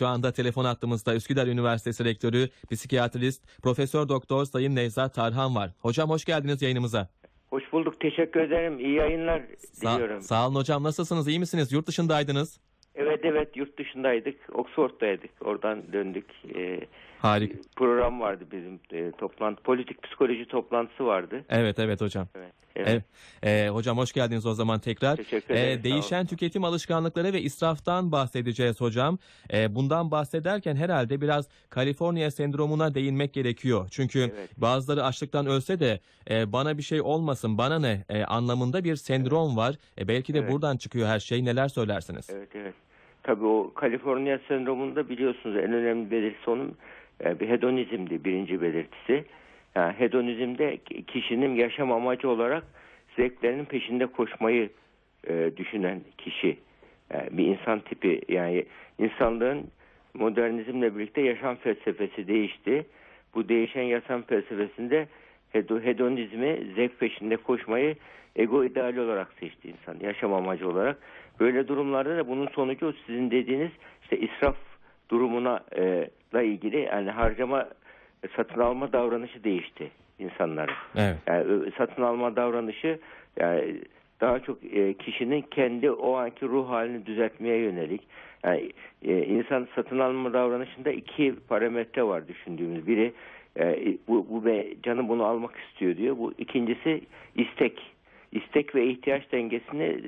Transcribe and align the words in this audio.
Şu 0.00 0.06
anda 0.06 0.32
telefon 0.32 0.64
attığımızda 0.64 1.14
Üsküdar 1.14 1.46
Üniversitesi 1.46 2.04
Rektörü, 2.04 2.48
psikiyatrist, 2.70 3.62
Profesör 3.62 4.08
Doktor 4.08 4.44
Sayın 4.44 4.76
Nevzat 4.76 5.14
Tarhan 5.14 5.54
var. 5.54 5.70
Hocam 5.78 6.10
hoş 6.10 6.24
geldiniz 6.24 6.62
yayınımıza. 6.62 7.08
Hoş 7.50 7.72
bulduk. 7.72 8.00
Teşekkür 8.00 8.40
ederim. 8.40 8.78
İyi 8.78 8.94
yayınlar 8.94 9.40
Sa- 9.40 9.94
diliyorum. 9.94 10.22
sağ 10.22 10.46
olun 10.48 10.54
hocam. 10.54 10.82
Nasılsınız? 10.82 11.28
İyi 11.28 11.38
misiniz? 11.38 11.72
Yurt 11.72 11.86
dışındaydınız. 11.86 12.60
Evet 12.94 13.20
evet 13.24 13.56
yurt 13.56 13.78
dışındaydık. 13.78 14.36
Oxford'daydık. 14.52 15.30
Oradan 15.40 15.92
döndük. 15.92 16.26
Ee, 16.54 16.80
Harika. 17.22 17.58
program 17.76 18.20
vardı 18.20 18.44
bizim 18.52 18.80
e, 18.92 19.10
toplantı. 19.12 19.62
Politik 19.62 20.02
psikoloji 20.02 20.44
toplantısı 20.44 21.06
vardı. 21.06 21.44
Evet 21.48 21.78
evet 21.78 22.00
hocam. 22.00 22.26
Evet. 22.34 22.52
evet. 22.76 22.88
Evet. 22.88 23.04
Ee, 23.42 23.68
hocam 23.68 23.98
hoş 23.98 24.12
geldiniz 24.12 24.46
o 24.46 24.54
zaman 24.54 24.78
tekrar. 24.80 25.16
Teşekkür 25.16 25.54
Ee, 25.54 25.58
ederim, 25.58 25.78
sağ 25.78 25.84
değişen 25.84 26.26
tüketim 26.26 26.64
alışkanlıkları 26.64 27.32
ve 27.32 27.40
israftan 27.40 28.12
bahsedeceğiz 28.12 28.80
hocam. 28.80 29.18
Ee, 29.52 29.74
bundan 29.74 30.10
bahsederken 30.10 30.76
herhalde 30.76 31.20
biraz 31.20 31.48
Kaliforniya 31.70 32.30
sendromuna 32.30 32.94
değinmek 32.94 33.32
gerekiyor. 33.32 33.88
Çünkü 33.90 34.18
Evet. 34.20 34.50
bazıları 34.56 35.04
açlıktan 35.04 35.46
ölse 35.46 35.80
de 35.80 36.00
e, 36.30 36.52
bana 36.52 36.78
bir 36.78 36.82
şey 36.82 37.00
olmasın, 37.00 37.58
bana 37.58 37.78
ne 37.78 38.04
e, 38.08 38.24
anlamında 38.24 38.84
bir 38.84 38.96
sendrom 38.96 39.56
var. 39.56 39.74
E, 39.98 40.08
belki 40.08 40.34
de 40.34 40.38
Evet. 40.38 40.52
buradan 40.52 40.76
çıkıyor 40.76 41.08
her 41.08 41.20
şey. 41.20 41.44
Neler 41.44 41.68
söylersiniz? 41.68 42.30
Evet 42.32 42.48
evet. 42.54 42.74
Tabii 43.22 43.44
o 43.46 43.72
Kaliforniya 43.74 44.40
sendromunda 44.48 45.08
biliyorsunuz 45.08 45.56
en 45.56 45.72
önemli 45.72 46.10
belirtisi 46.10 46.50
onun 46.50 46.68
e, 46.68 46.72
bir 47.24 47.48
hedonizmdi 47.48 48.24
birinci 48.24 48.62
belirtisi. 48.62 49.24
Yani 49.74 49.92
hedonizmde 49.92 50.76
ki- 50.76 51.02
kişinin 51.06 51.54
yaşam 51.54 51.92
amacı 51.92 52.28
olarak 52.28 52.64
zevklerinin 53.16 53.64
peşinde 53.64 54.06
koşmayı 54.06 54.70
e, 55.28 55.50
düşünen 55.56 56.00
kişi. 56.18 56.56
Yani 57.14 57.28
bir 57.30 57.44
insan 57.46 57.80
tipi 57.80 58.20
yani 58.28 58.64
insanlığın 58.98 59.66
modernizmle 60.14 60.96
birlikte 60.96 61.20
yaşam 61.20 61.56
felsefesi 61.56 62.28
değişti. 62.28 62.86
Bu 63.34 63.48
değişen 63.48 63.82
yaşam 63.82 64.22
felsefesinde 64.22 65.08
hedo- 65.54 65.84
hedonizmi, 65.84 66.58
zevk 66.76 67.00
peşinde 67.00 67.36
koşmayı 67.36 67.96
ego 68.36 68.64
ideali 68.64 69.00
olarak 69.00 69.28
seçti 69.40 69.68
insan. 69.68 69.96
Yaşam 70.06 70.34
amacı 70.34 70.68
olarak. 70.68 70.98
Böyle 71.40 71.68
durumlarda 71.68 72.16
da 72.16 72.28
bunun 72.28 72.46
sonucu 72.46 72.94
sizin 73.06 73.30
dediğiniz 73.30 73.70
işte 74.02 74.18
israf 74.18 74.56
durumuna 75.10 75.60
e, 75.76 76.10
ilgili 76.32 76.80
yani 76.80 77.10
harcama 77.10 77.68
satın 78.36 78.60
alma 78.60 78.92
davranışı 78.92 79.44
değişti 79.44 79.90
insanların. 80.18 80.74
Evet. 80.96 81.16
Yani 81.26 81.72
satın 81.78 82.02
alma 82.02 82.36
davranışı 82.36 82.98
yani 83.40 83.80
daha 84.20 84.40
çok 84.40 84.58
e, 84.64 84.94
kişinin 84.94 85.42
kendi 85.50 85.90
o 85.90 86.16
anki 86.16 86.46
ruh 86.46 86.68
halini 86.68 87.06
düzeltmeye 87.06 87.56
yönelik. 87.56 88.02
Yani 88.44 88.72
e, 89.04 89.24
insan 89.24 89.68
satın 89.74 89.98
alma 89.98 90.32
davranışında 90.32 90.90
iki 90.90 91.34
parametre 91.48 92.02
var 92.02 92.28
düşündüğümüz. 92.28 92.86
Biri 92.86 93.12
e, 93.58 93.96
bu, 94.08 94.26
bu 94.30 94.44
be, 94.44 94.66
canım 94.82 95.08
bunu 95.08 95.24
almak 95.24 95.56
istiyor 95.56 95.96
diyor. 95.96 96.18
Bu 96.18 96.32
ikincisi 96.38 97.00
istek. 97.34 97.92
İstek 98.32 98.74
ve 98.74 98.86
ihtiyaç 98.86 99.32
dengesini 99.32 100.00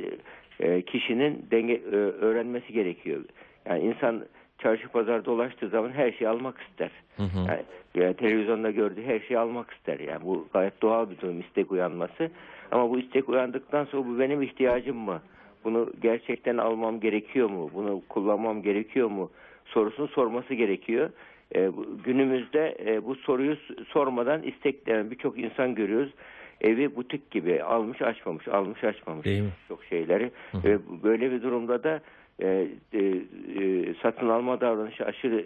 e, 0.60 0.82
kişinin 0.82 1.46
denge 1.50 1.74
e, 1.74 1.96
öğrenmesi 1.96 2.72
gerekiyor. 2.72 3.24
Yani 3.66 3.82
insan 3.82 4.24
çarşı 4.62 4.88
pazar 4.88 5.24
dolaştığı 5.24 5.68
zaman 5.68 5.90
her 5.90 6.12
şeyi 6.12 6.28
almak 6.28 6.60
ister. 6.60 6.90
Hı 7.16 7.22
hı. 7.22 7.38
Yani, 7.38 7.62
yani 7.94 8.14
televizyonda 8.14 8.70
gördüğü 8.70 9.02
her 9.02 9.20
şeyi 9.20 9.38
almak 9.38 9.70
ister. 9.70 9.98
Yani 9.98 10.24
bu 10.24 10.46
gayet 10.52 10.82
doğal 10.82 11.10
bir 11.10 11.18
durum 11.18 11.40
istek 11.40 11.72
uyanması. 11.72 12.30
Ama 12.70 12.90
bu 12.90 12.98
istek 12.98 13.28
uyandıktan 13.28 13.84
sonra 13.84 14.06
bu 14.06 14.18
benim 14.18 14.42
ihtiyacım 14.42 14.96
mı? 14.96 15.22
Bunu 15.64 15.90
gerçekten 16.02 16.56
almam 16.56 17.00
gerekiyor 17.00 17.50
mu? 17.50 17.70
Bunu 17.74 18.02
kullanmam 18.08 18.62
gerekiyor 18.62 19.08
mu? 19.08 19.30
Sorusunu 19.64 20.08
sorması 20.08 20.54
gerekiyor. 20.54 21.10
E, 21.56 21.70
günümüzde 22.04 22.76
e, 22.86 23.04
bu 23.04 23.14
soruyu 23.14 23.56
sormadan 23.88 24.42
istekleyen 24.42 25.10
birçok 25.10 25.38
insan 25.38 25.74
görüyoruz. 25.74 26.12
Evi 26.60 26.96
butik 26.96 27.30
gibi 27.30 27.62
almış 27.62 28.02
açmamış, 28.02 28.48
almış 28.48 28.84
açmamış 28.84 29.24
Değil 29.24 29.42
mi? 29.42 29.50
çok 29.68 29.84
şeyleri. 29.84 30.30
Hı. 30.52 30.68
E, 30.68 30.78
böyle 31.02 31.30
bir 31.30 31.42
durumda 31.42 31.84
da 31.84 32.00
e, 32.40 32.68
e, 32.92 32.98
e, 32.98 33.94
satın 34.02 34.28
alma 34.28 34.60
davranışı 34.60 35.04
aşırı 35.04 35.44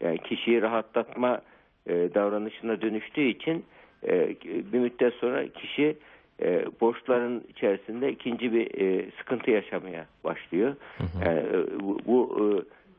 yani 0.00 0.18
kişiyi 0.18 0.62
rahatlatma 0.62 1.40
e, 1.86 1.94
davranışına 2.14 2.80
dönüştüğü 2.82 3.28
için 3.28 3.64
e, 4.08 4.28
bir 4.72 4.78
müddet 4.78 5.14
sonra 5.14 5.48
kişi 5.48 5.96
e, 6.42 6.64
borçların 6.80 7.44
içerisinde 7.48 8.12
ikinci 8.12 8.52
bir 8.52 8.80
e, 8.80 9.10
sıkıntı 9.18 9.50
yaşamaya 9.50 10.06
başlıyor. 10.24 10.76
Hı 10.98 11.04
hı. 11.04 11.24
Yani, 11.24 11.38
e, 11.38 11.80
bu, 11.80 11.98
bu 12.06 12.38
e, 12.40 12.44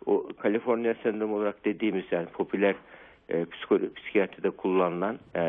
o 0.05 0.27
Kaliforniya 0.39 0.95
sendromu 1.03 1.35
olarak 1.35 1.65
dediğimiz 1.65 2.03
yani 2.11 2.25
popüler 2.25 2.75
e, 3.29 3.43
psikolo- 3.43 3.93
psikiyatride 3.93 4.49
kullanılan 4.49 5.19
e, 5.35 5.41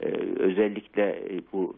e, 0.00 0.08
özellikle 0.38 1.02
e, 1.10 1.40
bu 1.52 1.76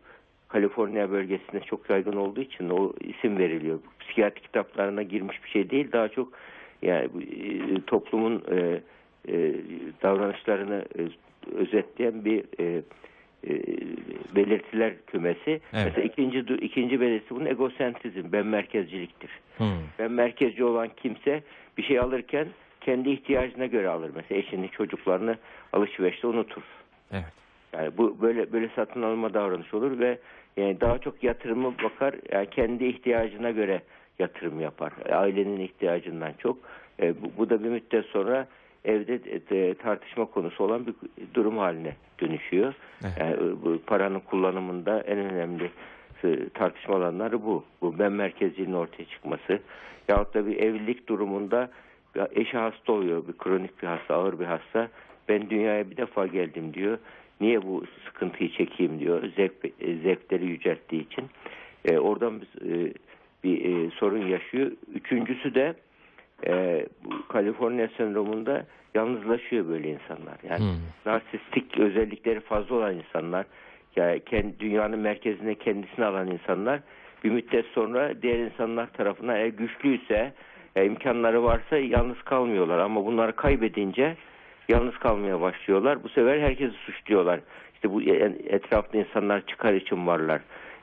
Kaliforniya 0.49 1.11
bölgesinde 1.11 1.61
çok 1.61 1.91
yaygın 1.91 2.17
olduğu 2.17 2.41
için 2.41 2.71
o 2.71 2.93
isim 3.01 3.39
veriliyor. 3.39 3.79
Psikiyatri 4.01 4.43
kitaplarına 4.43 5.03
girmiş 5.03 5.45
bir 5.45 5.49
şey 5.49 5.71
değil. 5.71 5.93
Daha 5.93 6.09
çok 6.09 6.33
yani 6.83 7.05
e, 7.05 7.81
toplumun 7.87 8.45
e, 8.51 8.81
e, 9.29 9.55
davranışlarını 10.03 10.85
e, 10.99 11.03
özetleyen 11.55 12.25
bir 12.25 12.45
e, 12.61 12.83
e, 13.49 13.53
belirtiler 14.37 14.93
kümesi. 15.07 15.61
Mesela 15.73 16.03
ikinci 16.03 16.39
ikinci 16.39 17.01
belirtisi 17.01 17.35
bunun 17.35 17.47
egosentrizm, 17.47 18.33
ben 18.33 18.47
merkezciliktir. 18.47 19.31
Hı. 19.59 19.65
Ben 19.99 20.13
merkezci 20.13 20.65
olan 20.65 20.89
kimse 20.97 21.43
bir 21.79 21.83
şey 21.83 21.99
alırken 21.99 22.49
kendi 22.81 23.11
ihtiyacına 23.11 23.67
göre 23.67 23.89
alır. 23.89 24.11
Mesela 24.15 24.39
eşini, 24.39 24.71
çocuklarını 24.71 25.37
alışverişte 25.73 26.27
unutur. 26.27 26.63
Evet. 27.13 27.33
Yani 27.73 27.91
bu 27.99 28.23
böyle 28.23 28.53
böyle 28.53 28.69
satın 28.77 29.03
alma 29.03 29.35
davranış 29.35 29.75
olur 29.75 29.99
ve 29.99 30.19
yani 30.59 30.81
daha 30.81 30.99
çok 30.99 31.25
yatırımı 31.25 31.75
bakar 31.85 32.15
yani 32.33 32.51
kendi 32.51 32.85
ihtiyacına 32.85 33.51
göre 33.51 33.83
yatırım 34.19 34.61
yapar. 34.61 34.93
Ailenin 35.13 35.61
ihtiyacından 35.61 36.33
çok. 36.39 36.59
E, 37.03 37.23
bu, 37.23 37.31
bu 37.39 37.51
da 37.51 37.65
bir 37.65 37.69
müddet 37.69 38.07
sonra 38.07 38.47
evde 38.85 39.21
e, 39.51 39.75
tartışma 39.75 40.25
konusu 40.25 40.65
olan 40.65 40.87
bir 40.87 40.95
durum 41.35 41.59
haline 41.59 41.97
dönüşüyor. 42.21 42.75
Evet. 43.05 43.15
Yani, 43.21 43.33
e, 43.35 43.63
bu 43.63 43.79
paranın 43.87 44.21
kullanımında 44.21 45.01
en 45.01 45.19
önemli 45.19 45.71
e, 46.25 46.49
tartışma 46.49 46.97
alanları 46.97 47.45
bu. 47.45 47.65
Bu 47.81 47.99
ben 47.99 48.13
merkezciliğin 48.13 48.73
ortaya 48.73 49.05
çıkması. 49.05 49.61
Yahut 50.09 50.35
da 50.35 50.47
bir 50.47 50.57
evlilik 50.57 51.09
durumunda 51.09 51.71
eşi 52.35 52.59
hasta 52.59 52.93
oluyor. 52.93 53.29
Bir 53.29 53.33
kronik 53.33 53.83
bir 53.83 53.87
hasta, 53.87 54.15
ağır 54.15 54.41
bir 54.41 54.45
hasta. 54.45 54.89
Ben 55.29 55.51
dünyaya 55.51 55.91
bir 55.91 55.97
defa 55.97 56.27
geldim 56.27 56.75
diyor. 56.75 56.99
Niye 57.41 57.63
bu 57.63 57.85
sıkıntıyı 58.07 58.51
çekeyim 58.53 59.01
diyor. 59.01 59.23
Zevk, 59.37 59.53
e, 59.65 59.95
zevkleri 59.95 60.47
yücelttiği 60.47 61.07
için. 61.07 61.25
E, 61.85 61.99
oradan 61.99 62.41
biz, 62.41 62.71
e, 62.71 62.93
bir 63.45 63.65
e, 63.65 63.91
sorun 63.91 64.27
yaşıyor. 64.27 64.71
Üçüncüsü 64.95 65.55
de 65.55 65.75
e, 66.47 66.87
Kaliforniya 67.29 67.89
sendromunda 67.97 68.67
yalnızlaşıyor 68.95 69.69
böyle 69.69 69.89
insanlar. 69.89 70.39
Yani 70.49 70.59
Hmm. 70.59 71.13
narsistik 71.13 71.79
özellikleri 71.79 72.41
fazla 72.41 72.75
olan 72.75 72.97
insanlar, 72.97 73.47
yani 73.97 74.21
kendi, 74.27 74.61
dünyanın 74.61 74.99
merkezine 74.99 75.55
kendisini 75.55 76.05
alan 76.05 76.31
insanlar 76.31 76.81
bir 77.25 77.31
müddet 77.31 77.67
sonra 77.67 78.23
diğer 78.23 78.39
insanlar 78.39 78.87
tarafından 78.93 79.37
eğer 79.37 79.47
güçlüyse, 79.47 80.33
e, 80.77 80.87
imkanları 80.87 81.43
varsa 81.45 81.77
yalnız 81.77 82.23
kalmıyorlar. 82.23 82.79
Ama 82.79 83.07
bunları 83.07 83.37
kaybedince 83.37 84.17
yalnız 84.69 84.99
kalmaya 84.99 85.41
başlıyorlar. 85.41 86.03
Bu 86.03 86.09
sefer 86.09 86.41
herkesi 86.41 86.75
suçluyorlar. 86.75 87.41
İşte 87.75 87.93
bu 87.93 88.03
e- 88.03 88.39
etrafta 88.49 88.99
insanlar 88.99 89.47
çıkar 89.47 89.75
için 89.75 90.07
varlar. 90.07 90.41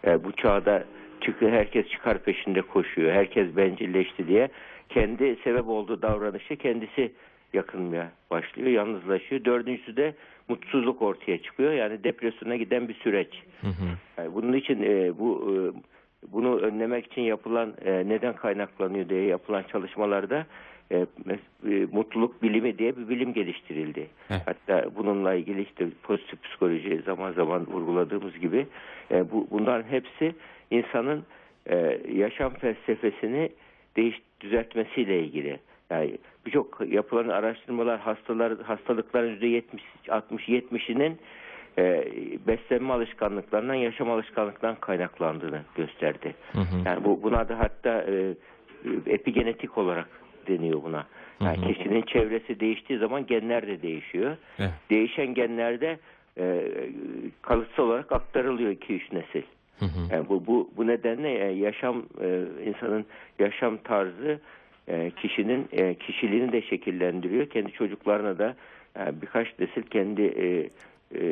E, 0.07 0.23
bu 0.23 0.31
çağda 0.31 0.83
çıkıyor, 1.21 1.51
herkes 1.51 1.87
çıkar 1.89 2.17
peşinde 2.17 2.61
koşuyor. 2.61 3.11
Herkes 3.11 3.55
bencilleşti 3.57 4.27
diye 4.27 4.49
kendi 4.89 5.35
sebep 5.43 5.67
olduğu 5.67 6.01
davranışı 6.01 6.55
kendisi 6.55 7.11
yakınmaya 7.53 8.11
başlıyor, 8.31 8.69
yalnızlaşıyor. 8.69 9.45
Dördüncüsü 9.45 9.97
de 9.97 10.13
mutsuzluk 10.47 11.01
ortaya 11.01 11.41
çıkıyor. 11.41 11.73
Yani 11.73 12.03
depresyona 12.03 12.55
giden 12.55 12.87
bir 12.87 12.93
süreç. 12.93 13.43
Hı 13.61 13.67
hı. 13.67 13.85
Yani 14.17 14.33
bunun 14.33 14.53
için 14.53 14.83
e, 14.83 15.19
bu 15.19 15.51
e, 15.51 15.55
bunu 16.33 16.57
önlemek 16.59 17.05
için 17.05 17.21
yapılan 17.21 17.73
e, 17.85 17.91
neden 18.09 18.35
kaynaklanıyor 18.35 19.09
diye 19.09 19.25
yapılan 19.25 19.63
çalışmalarda 19.71 20.45
e, 20.91 20.97
e, 20.97 21.85
mutluluk 21.91 22.43
bilimi 22.43 22.77
diye 22.77 22.97
bir 22.97 23.09
bilim 23.09 23.33
geliştirildi. 23.33 24.07
Evet. 24.29 24.41
Hatta 24.45 24.95
bununla 24.95 25.33
ilgili 25.33 25.61
işte 25.61 25.87
pozitif 26.03 26.43
psikoloji 26.43 27.01
zaman 27.05 27.31
zaman 27.31 27.67
vurguladığımız 27.67 28.39
gibi 28.39 28.67
e, 29.11 29.31
bu 29.31 29.47
bunların 29.51 29.89
hepsi 29.89 30.35
insanın 30.71 31.23
e, 31.69 31.99
yaşam 32.13 32.53
felsefesini 32.53 33.49
değiş 33.95 34.21
düzeltmesiyle 34.41 35.19
ilgili. 35.23 35.59
Yani 35.89 36.17
birçok 36.45 36.81
yapılan 36.87 37.27
araştırmalar 37.27 37.99
hastalar 37.99 38.61
hastalıkların 38.61 39.39
%70 39.39 39.61
60 40.09 40.49
70'inin 40.49 41.19
e, 41.77 42.07
beslenme 42.47 42.93
alışkanlıklarından, 42.93 43.73
yaşam 43.73 44.11
alışkanlıklarından 44.11 44.79
kaynaklandığını 44.79 45.61
gösterdi. 45.75 46.35
Hı 46.51 46.59
hı. 46.59 46.75
Yani 46.85 47.03
bu 47.03 47.23
buna 47.23 47.49
da 47.49 47.59
hatta 47.59 48.05
e, 48.07 48.35
epigenetik 49.05 49.77
olarak 49.77 50.09
deniyor 50.47 50.83
buna. 50.83 51.05
Yani 51.41 51.57
Hı 51.57 51.61
hı. 51.61 51.73
kişinin 51.73 52.01
çevresi 52.01 52.59
değiştiği 52.59 52.99
zaman 52.99 53.25
genler 53.25 53.67
de 53.67 53.81
değişiyor. 53.81 54.37
Evet. 54.59 54.71
Değişen 54.89 55.33
genlerde 55.33 55.99
e, 56.37 56.71
kalıtsal 57.41 57.83
olarak 57.83 58.11
aktarılıyor 58.11 58.71
2-3 58.71 59.15
nesil. 59.15 59.43
Hı 59.79 59.85
hı. 59.85 60.13
Yani 60.13 60.29
bu 60.29 60.47
bu 60.47 60.69
bu 60.77 60.87
nedenle 60.87 61.47
e, 61.47 61.51
yaşam 61.51 62.05
e, 62.21 62.43
insanın 62.65 63.05
yaşam 63.39 63.77
tarzı 63.77 64.39
e, 64.87 65.11
kişinin 65.11 65.67
e, 65.71 65.93
kişiliğini 65.93 66.51
de 66.51 66.61
şekillendiriyor. 66.61 67.49
Kendi 67.49 67.71
çocuklarına 67.71 68.39
da 68.39 68.55
e, 68.99 69.21
birkaç 69.21 69.47
nesil 69.59 69.81
kendi 69.81 70.21
e, 70.21 70.69
e, 71.15 71.27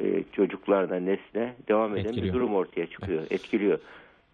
e, 0.00 0.22
çocuklarına 0.32 0.96
nesne 0.96 1.54
devam 1.68 1.92
eden 1.96 2.04
Etkiliyor. 2.04 2.26
bir 2.26 2.32
durum 2.40 2.54
ortaya 2.54 2.86
çıkıyor, 2.86 3.22
etkiliyor. 3.30 3.78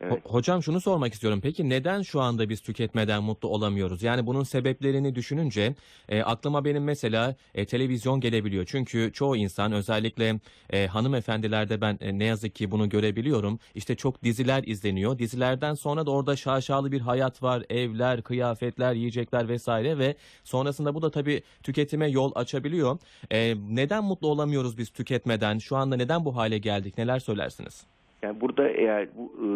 Evet. 0.01 0.13
Ho- 0.13 0.31
Hocam 0.33 0.63
şunu 0.63 0.81
sormak 0.81 1.15
istiyorum. 1.15 1.41
Peki 1.43 1.69
neden 1.69 2.03
şu 2.03 2.21
anda 2.21 2.49
biz 2.49 2.61
tüketmeden 2.61 3.23
mutlu 3.23 3.49
olamıyoruz? 3.49 4.03
Yani 4.03 4.27
bunun 4.27 4.43
sebeplerini 4.43 5.15
düşününce 5.15 5.75
e, 6.09 6.23
aklıma 6.23 6.65
benim 6.65 6.85
mesela 6.85 7.37
e, 7.55 7.67
televizyon 7.67 8.21
gelebiliyor. 8.21 8.65
Çünkü 8.69 9.11
çoğu 9.15 9.37
insan 9.37 9.73
özellikle 9.73 10.41
e, 10.71 10.87
hanımefendilerde 10.87 11.81
ben 11.81 11.99
e, 12.01 12.19
ne 12.19 12.25
yazık 12.25 12.55
ki 12.55 12.71
bunu 12.71 12.89
görebiliyorum. 12.89 13.59
İşte 13.75 13.95
çok 13.97 14.23
diziler 14.25 14.63
izleniyor. 14.67 15.19
Dizilerden 15.19 15.75
sonra 15.75 16.07
da 16.07 16.11
orada 16.11 16.37
şaşalı 16.37 16.93
bir 16.93 17.01
hayat 17.01 17.43
var. 17.43 17.65
Evler, 17.71 18.23
kıyafetler, 18.23 18.93
yiyecekler 18.95 19.49
vesaire 19.49 19.99
ve 19.99 20.17
sonrasında 20.45 20.95
bu 20.95 21.03
da 21.03 21.11
tabii 21.11 21.43
tüketime 21.63 22.09
yol 22.11 22.33
açabiliyor. 22.35 22.99
E, 23.33 23.55
neden 23.69 24.05
mutlu 24.05 24.29
olamıyoruz 24.29 24.79
biz 24.79 24.91
tüketmeden? 24.91 25.59
Şu 25.59 25.77
anda 25.77 25.97
neden 25.97 26.25
bu 26.25 26.37
hale 26.37 26.59
geldik? 26.59 26.99
Neler 26.99 27.19
söylersiniz? 27.21 27.96
Yani 28.23 28.41
burada 28.41 28.69
eğer 28.69 29.09
bu 29.17 29.33
e, 29.43 29.47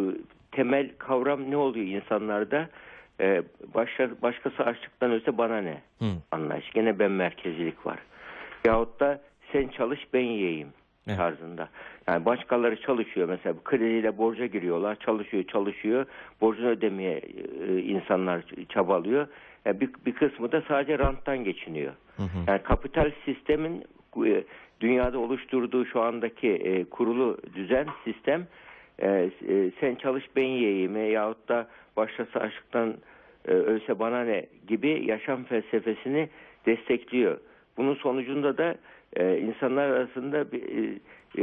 temel 0.53 0.91
kavram 0.99 1.51
ne 1.51 1.57
oluyor 1.57 1.87
insanlarda? 1.87 2.69
E, 3.21 3.43
başka, 3.75 4.11
başkası 4.23 4.63
açlıktan 4.63 5.11
ölse 5.11 5.39
bana 5.39 5.61
ne? 5.61 5.83
Hı. 5.99 6.05
Anlayış. 6.31 6.71
Gene 6.71 6.99
ben 6.99 7.11
merkezcilik 7.11 7.87
var. 7.87 7.99
Yahut 8.65 9.01
da 9.01 9.21
sen 9.53 9.69
çalış 9.69 10.01
ben 10.15 10.21
yiyeyim 10.21 10.69
Evet. 11.07 11.19
tarzında. 11.19 11.69
Yani 12.09 12.25
başkaları 12.25 12.81
çalışıyor 12.81 13.29
mesela 13.29 13.55
krediyle 13.65 14.19
borca 14.19 14.47
giriyorlar. 14.47 14.97
Çalışıyor 14.97 15.45
çalışıyor. 15.45 16.07
Borcunu 16.41 16.67
ödemeye 16.69 17.21
e, 17.69 17.79
insanlar 17.79 18.45
çabalıyor. 18.69 19.27
Yani 19.65 19.81
bir, 19.81 19.91
bir 20.07 20.13
kısmı 20.13 20.53
da 20.53 20.63
sadece 20.69 20.99
ranttan 20.99 21.45
geçiniyor. 21.45 21.93
Hı 22.17 22.23
hı. 22.23 22.39
Yani 22.47 22.63
kapital 22.63 23.11
sistemin 23.25 23.85
e, 24.27 24.45
dünyada 24.81 25.19
oluşturduğu 25.19 25.87
şu 25.87 26.01
andaki 26.01 26.49
e, 26.49 26.85
kurulu 26.85 27.39
düzen 27.55 27.87
sistem 28.05 28.47
e, 28.99 29.09
e, 29.09 29.71
sen 29.81 29.95
çalış 29.95 30.25
ben 30.37 30.45
yiyeyim 30.45 30.97
e, 30.97 31.01
yahut 31.01 31.49
da 31.49 31.69
başkası 31.97 32.39
açlıktan 32.39 32.95
e, 33.49 33.51
ölse 33.51 33.99
bana 33.99 34.25
ne 34.25 34.47
gibi 34.69 35.05
yaşam 35.07 35.45
felsefesini 35.45 36.29
destekliyor. 36.67 37.39
Bunun 37.77 37.95
sonucunda 37.95 38.59
da 38.59 38.75
e, 39.17 39.39
insanlar 39.39 39.91
arasında 39.91 40.53
bir, 40.53 40.63
e, 40.63 41.43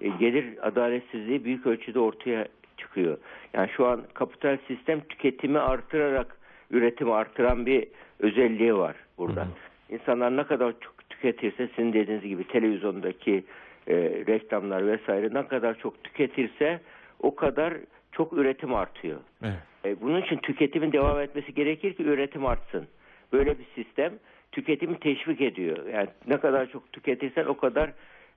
e, 0.00 0.08
gelir 0.08 0.44
adaletsizliği 0.62 1.44
büyük 1.44 1.66
ölçüde 1.66 2.00
ortaya 2.00 2.48
çıkıyor. 2.76 3.18
Yani 3.54 3.70
şu 3.76 3.86
an 3.86 4.02
kapital 4.14 4.58
sistem 4.68 5.00
tüketimi 5.00 5.58
artırarak 5.58 6.36
üretimi 6.70 7.14
artıran 7.14 7.66
bir 7.66 7.88
özelliği 8.20 8.76
var 8.76 8.96
burada. 9.18 9.40
Hı 9.40 9.44
hı. 9.44 9.94
İnsanlar 9.94 10.36
ne 10.36 10.44
kadar 10.44 10.74
çok 10.80 10.97
tüketirse 11.10 11.68
sizin 11.76 11.92
dediğiniz 11.92 12.24
gibi 12.24 12.48
televizyondaki 12.48 13.44
e, 13.86 13.94
reklamlar 14.26 14.86
vesaire 14.86 15.34
ne 15.34 15.46
kadar 15.46 15.78
çok 15.78 16.04
tüketirse 16.04 16.80
o 17.20 17.34
kadar 17.34 17.74
çok 18.12 18.32
üretim 18.32 18.74
artıyor. 18.74 19.20
Evet. 19.42 19.54
E, 19.84 20.00
bunun 20.00 20.22
için 20.22 20.36
tüketimin 20.36 20.92
devam 20.92 21.20
etmesi 21.20 21.54
gerekir 21.54 21.94
ki 21.94 22.02
üretim 22.02 22.46
artsın. 22.46 22.86
Böyle 23.32 23.58
bir 23.58 23.66
sistem 23.74 24.12
tüketimi 24.52 24.98
teşvik 24.98 25.40
ediyor. 25.40 25.86
Yani 25.86 26.08
ne 26.26 26.36
kadar 26.40 26.66
çok 26.66 26.92
tüketirsen 26.92 27.44
o 27.44 27.56
kadar 27.56 27.90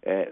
e, 0.03 0.13
e, 0.13 0.29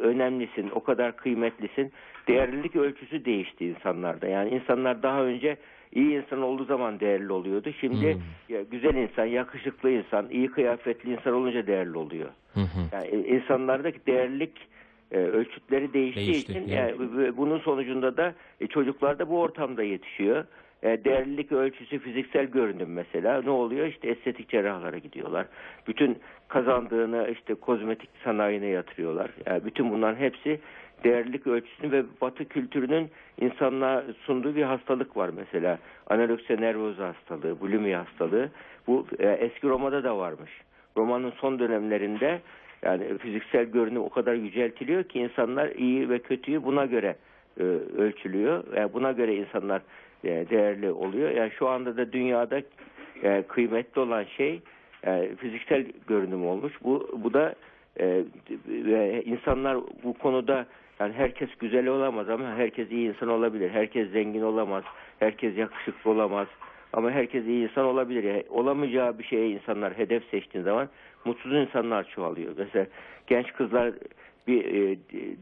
önemlisin, 0.00 0.70
o 0.74 0.82
kadar 0.82 1.16
kıymetlisin. 1.16 1.92
Değerlilik 2.28 2.76
ölçüsü 2.76 3.24
değişti 3.24 3.66
insanlarda. 3.66 4.26
Yani 4.26 4.50
insanlar 4.50 5.02
daha 5.02 5.24
önce 5.24 5.56
iyi 5.92 6.22
insan 6.22 6.42
olduğu 6.42 6.64
zaman 6.64 7.00
değerli 7.00 7.32
oluyordu. 7.32 7.70
Şimdi 7.80 8.14
Hmm. 8.14 8.20
ya, 8.48 8.62
güzel 8.62 8.94
insan, 8.94 9.24
yakışıklı 9.24 9.90
insan, 9.90 10.30
iyi 10.30 10.48
kıyafetli 10.48 11.12
insan 11.12 11.34
olunca 11.34 11.66
değerli 11.66 11.98
oluyor. 11.98 12.28
Hı. 12.54 12.60
Yani 12.92 13.06
e, 13.06 13.18
insanlardaki 13.36 14.06
değerlilik 14.06 14.52
e, 15.10 15.16
ölçütleri 15.18 15.92
değiştiği 15.92 16.26
Değişti, 16.26 16.52
için 16.52 16.68
yani 16.68 16.98
bu- 16.98 17.36
bunun 17.36 17.58
sonucunda 17.58 18.16
da 18.16 18.34
e, 18.60 18.66
çocuklar 18.66 19.18
da 19.18 19.28
bu 19.28 19.40
ortamda 19.40 19.82
yetişiyor. 19.82 20.44
E, 20.82 21.04
değerlilik 21.04 21.52
ölçüsü 21.52 21.98
fiziksel 21.98 22.44
görünüm 22.46 22.92
mesela 22.92 23.42
ne 23.42 23.50
oluyor? 23.50 23.86
İşte 23.86 24.08
estetik 24.08 24.48
cerrahlara 24.48 24.98
gidiyorlar. 24.98 25.46
Bütün 25.86 26.18
kazandığını 26.48 27.28
işte 27.32 27.54
kozmetik 27.54 28.10
sanayine 28.24 28.66
yatırıyorlar. 28.66 29.30
Yani 29.46 29.64
bütün 29.64 29.90
bunların 29.90 30.20
hepsi 30.20 30.60
değerlilik 31.04 31.46
ölçüsünü 31.46 31.92
ve 31.92 32.04
Batı 32.20 32.44
kültürünün 32.44 33.10
insanlığa 33.40 34.04
sunduğu 34.24 34.54
bir 34.54 34.62
hastalık 34.62 35.16
var 35.16 35.30
mesela. 35.36 35.78
Anoreksiya 36.06 36.58
nervoza 36.58 37.08
hastalığı, 37.08 37.60
bulimia 37.60 38.00
hastalığı. 38.00 38.50
Bu 38.86 39.06
e, 39.18 39.28
eski 39.28 39.68
Roma'da 39.68 40.04
da 40.04 40.18
varmış. 40.18 40.50
Roma'nın 40.96 41.30
son 41.30 41.58
dönemlerinde 41.58 42.40
yani 42.82 43.18
fiziksel 43.18 43.64
görünüm 43.64 44.02
o 44.02 44.08
kadar 44.08 44.34
yüceltiliyor 44.34 45.04
ki 45.04 45.18
insanlar 45.18 45.68
iyi 45.68 46.10
ve 46.10 46.18
kötüyü 46.18 46.64
buna 46.64 46.86
göre 46.86 47.16
e, 47.60 47.62
ölçülüyor. 47.96 48.64
Yani 48.76 48.92
buna 48.92 49.12
göre 49.12 49.34
insanlar 49.34 49.78
e, 49.78 49.82
değerli 50.24 50.90
oluyor. 50.90 51.30
Yani 51.30 51.50
şu 51.58 51.68
anda 51.68 51.96
da 51.96 52.12
dünyada 52.12 52.62
e, 53.22 53.42
kıymetli 53.42 54.00
olan 54.00 54.24
şey 54.24 54.60
e, 55.06 55.36
fiziksel 55.36 55.86
görünüm 56.06 56.46
olmuş. 56.46 56.72
Bu 56.84 57.08
bu 57.24 57.34
da 57.34 57.54
e, 58.00 58.24
insanlar 59.24 59.78
bu 60.02 60.12
konuda 60.12 60.66
yani 61.00 61.12
herkes 61.12 61.48
güzel 61.58 61.86
olamaz 61.86 62.30
ama 62.30 62.54
herkes 62.56 62.90
iyi 62.90 63.08
insan 63.08 63.28
olabilir. 63.28 63.70
Herkes 63.70 64.10
zengin 64.10 64.42
olamaz. 64.42 64.84
Herkes 65.18 65.56
yakışıklı 65.56 66.10
olamaz. 66.10 66.48
Ama 66.92 67.10
herkes 67.10 67.46
iyi 67.46 67.68
insan 67.68 67.84
olabilir. 67.84 68.24
Yani 68.24 68.44
olamayacağı 68.48 69.18
bir 69.18 69.24
şeye 69.24 69.50
insanlar 69.50 69.98
hedef 69.98 70.24
seçtiği 70.24 70.64
zaman 70.64 70.88
mutsuz 71.24 71.52
insanlar 71.52 72.04
çoğalıyor. 72.04 72.52
Mesela 72.58 72.86
genç 73.26 73.52
kızlar 73.52 73.92
bir 74.46 74.64
e, 74.64 74.96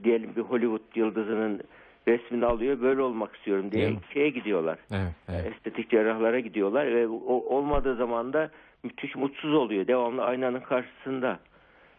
diyelim 0.05 0.31
bir 0.37 0.43
Hollywood 0.43 0.81
yıldızının 0.95 1.61
resmini 2.09 2.47
alıyor. 2.47 2.81
Böyle 2.81 3.03
olmak 3.03 3.37
istiyorum 3.37 3.73
diye 3.73 3.87
Değil 3.87 3.99
şeye 4.13 4.29
gidiyorlar. 4.29 4.79
Evet, 4.91 5.13
evet. 5.29 5.53
Estetik 5.53 5.91
cerrahlara 5.91 6.41
gidiyorlar 6.41 6.87
ve 6.87 7.09
o, 7.09 7.57
olmadığı 7.57 7.97
zaman 7.97 8.33
da 8.33 8.51
müthiş 8.83 9.17
mutsuz 9.17 9.55
oluyor. 9.55 9.87
Devamlı 9.87 10.25
aynanın 10.25 10.61
karşısında. 10.61 11.39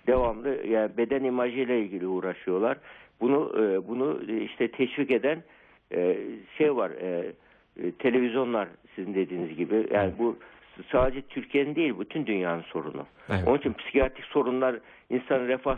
Devamlı 0.08 0.68
yani 0.68 0.98
beden 0.98 1.24
imajıyla 1.24 1.76
ilgili 1.76 2.08
uğraşıyorlar. 2.08 2.78
Bunu 3.22 3.54
e, 3.58 3.88
bunu 3.88 4.20
işte 4.32 4.68
teşvik 4.68 5.12
eden 5.12 5.44
e, 5.92 6.18
şey 6.58 6.76
var. 6.76 6.92
e, 6.92 7.34
televizyonlar 8.00 8.68
sizin 8.96 9.16
dediğiniz 9.16 9.56
gibi. 9.58 9.88
Yani 9.94 10.14
bu 10.20 10.38
sadece 10.92 11.22
Türkiye'nin 11.22 11.76
değil 11.76 12.00
bütün 12.00 12.26
dünyanın 12.26 12.62
sorunu. 12.62 13.06
Evet. 13.30 13.44
Onun 13.48 13.58
için 13.58 13.74
psikiyatrik 13.74 14.26
sorunlar 14.26 14.76
insan 15.10 15.48
refah 15.48 15.78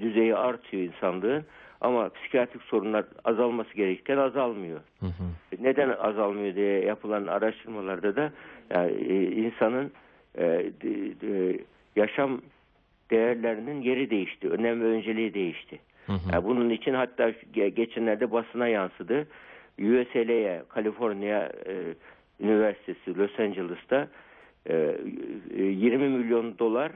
düzeyi 0.00 0.36
artıyor 0.36 0.82
insanlığın 0.82 1.44
ama 1.84 2.08
psikiyatrik 2.08 2.62
sorunlar 2.62 3.04
azalması 3.24 3.74
gerekirken 3.74 4.16
azalmıyor. 4.18 4.80
Hı 5.00 5.06
hı. 5.06 5.24
Neden 5.60 5.88
azalmıyor 5.88 6.54
diye 6.54 6.84
yapılan 6.84 7.26
araştırmalarda 7.26 8.16
da 8.16 8.32
yani 8.70 8.92
e, 8.92 9.22
insanın 9.32 9.92
e, 10.38 10.42
de- 10.82 11.20
de- 11.20 11.58
yaşam 11.96 12.40
değerlerinin 13.10 13.82
yeri 13.82 14.10
değişti. 14.10 14.48
Önem 14.50 14.80
ve 14.80 14.84
önceliği 14.84 15.34
değişti. 15.34 15.78
Hı 16.06 16.12
hı. 16.12 16.32
Yani 16.32 16.44
bunun 16.44 16.70
için 16.70 16.94
hatta 16.94 17.30
ge- 17.30 17.68
geçenlerde 17.68 18.32
basına 18.32 18.68
yansıdı. 18.68 19.26
USLA'ya, 19.78 20.64
Kaliforniya 20.68 21.52
e, 21.66 21.74
Üniversitesi 22.40 23.18
Los 23.18 23.40
Angeles'ta 23.40 24.08
e, 24.66 24.96
e, 25.56 25.62
20 25.62 26.08
milyon 26.08 26.58
dolar 26.58 26.92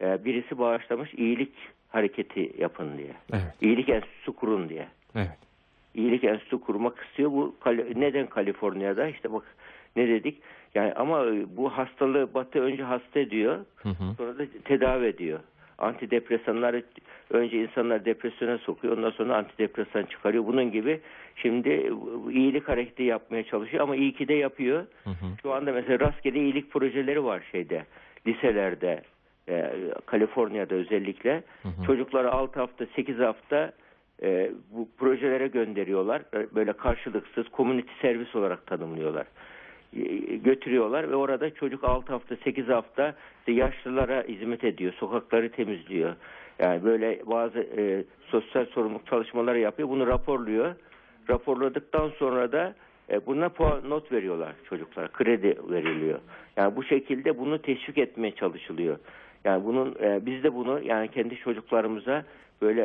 e, 0.00 0.24
birisi 0.24 0.58
bağışlamış 0.58 1.14
iyilik 1.14 1.52
hareketi 1.88 2.52
yapın 2.58 2.98
diye. 2.98 3.12
Evet, 3.32 3.54
İyilik 3.60 3.88
enstitüsü 3.88 4.32
kurun 4.32 4.68
diye. 4.68 4.86
evet. 5.16 5.28
İyilik 5.94 6.24
enstitüsü 6.24 6.60
kurmak 6.60 7.04
istiyor. 7.04 7.30
Bu 7.30 7.54
neden 7.96 8.26
Kaliforniya'da? 8.26 9.08
İşte 9.08 9.32
bak 9.32 9.44
ne 9.96 10.08
dedik? 10.08 10.38
Yani 10.74 10.92
ama 10.92 11.26
e, 11.26 11.56
bu 11.56 11.70
hastalığı 11.70 12.34
Batı 12.34 12.60
önce 12.60 12.82
hasta 12.82 13.20
ediyor, 13.20 13.58
Hı 13.76 13.88
hı. 13.88 14.14
sonra 14.18 14.38
da 14.38 14.42
tedavi 14.64 15.06
ediyor. 15.06 15.40
Antidepresanlar 15.78 16.82
önce 17.30 17.62
insanlar 17.62 18.04
depresyona 18.04 18.58
sokuyor, 18.58 18.96
ondan 18.98 19.10
sonra 19.10 19.36
antidepresan 19.36 20.02
çıkarıyor. 20.04 20.46
Bunun 20.46 20.72
gibi 20.72 21.00
şimdi 21.36 21.92
iyilik 22.30 22.68
hareketi 22.68 23.02
yapmaya 23.02 23.42
çalışıyor 23.42 23.82
ama 23.82 23.96
iyi 23.96 24.12
ki 24.14 24.28
de 24.28 24.34
yapıyor. 24.34 24.86
Hı 25.04 25.10
hı. 25.10 25.26
Şu 25.42 25.52
anda 25.52 25.72
mesela 25.72 26.00
rastgele 26.00 26.38
iyilik 26.40 26.70
projeleri 26.70 27.24
var 27.24 27.42
şeyde, 27.52 27.84
liselerde, 28.26 29.02
e, 29.48 29.72
Kaliforniya'da 30.06 30.74
özellikle. 30.74 31.42
Hı 31.62 31.68
hı. 31.68 31.86
Çocukları 31.86 32.32
6 32.32 32.60
hafta, 32.60 32.86
8 32.96 33.18
hafta 33.18 33.72
e, 34.22 34.50
bu 34.70 34.88
projelere 34.98 35.48
gönderiyorlar. 35.48 36.22
Böyle 36.54 36.72
karşılıksız 36.72 37.46
community 37.56 37.92
servis 38.02 38.36
olarak 38.36 38.66
tanımlıyorlar. 38.66 39.26
e, 39.96 40.36
götürüyorlar 40.36 41.10
ve 41.10 41.16
orada 41.16 41.54
çocuk 41.54 41.84
6 41.84 42.12
hafta 42.12 42.36
8 42.44 42.68
hafta 42.68 43.14
işte 43.38 43.52
yaşlılara 43.52 44.24
hizmet 44.28 44.64
ediyor. 44.64 44.92
Sokakları 44.92 45.52
temizliyor. 45.52 46.14
Yani 46.58 46.84
böyle 46.84 47.22
bazı 47.26 47.58
e, 47.58 48.04
sosyal 48.26 48.66
sorumluluk 48.66 49.06
çalışmaları 49.06 49.58
yapıyor. 49.58 49.88
Bunu 49.88 50.06
raporluyor. 50.06 50.74
Raporladıktan 51.30 52.08
sonra 52.18 52.52
da 52.52 52.74
e, 53.10 53.26
buna 53.26 53.48
puan 53.48 53.90
not 53.90 54.12
veriyorlar 54.12 54.52
çocuklara. 54.68 55.08
Kredi 55.08 55.58
veriliyor. 55.70 56.18
Yani 56.56 56.76
bu 56.76 56.84
şekilde 56.84 57.38
bunu 57.38 57.62
teşvik 57.62 57.98
etmeye 57.98 58.34
çalışılıyor. 58.34 58.98
Yani 59.46 59.64
bunun 59.64 59.94
e, 60.00 60.26
biz 60.26 60.42
de 60.42 60.54
bunu 60.54 60.80
yani 60.84 61.08
kendi 61.08 61.36
çocuklarımıza 61.36 62.24
böyle 62.62 62.82